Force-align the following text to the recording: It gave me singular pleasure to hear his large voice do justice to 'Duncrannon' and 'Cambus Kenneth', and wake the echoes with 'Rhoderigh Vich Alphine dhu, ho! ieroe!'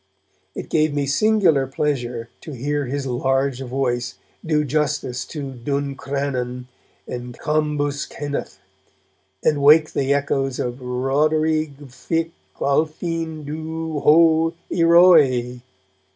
It 0.55 0.71
gave 0.71 0.95
me 0.95 1.05
singular 1.05 1.67
pleasure 1.67 2.31
to 2.41 2.53
hear 2.53 2.85
his 2.87 3.05
large 3.05 3.61
voice 3.61 4.17
do 4.43 4.63
justice 4.65 5.25
to 5.25 5.51
'Duncrannon' 5.51 6.65
and 7.07 7.37
'Cambus 7.39 8.07
Kenneth', 8.07 8.57
and 9.43 9.61
wake 9.61 9.93
the 9.93 10.11
echoes 10.11 10.57
with 10.57 10.79
'Rhoderigh 10.79 11.75
Vich 11.77 12.31
Alphine 12.59 13.45
dhu, 13.45 13.99
ho! 14.01 14.55
ieroe!' 14.71 15.61